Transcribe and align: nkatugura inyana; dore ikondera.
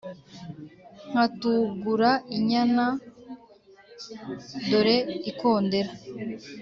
nkatugura 1.09 2.11
inyana; 2.35 2.85
dore 4.69 4.97
ikondera. 5.31 5.91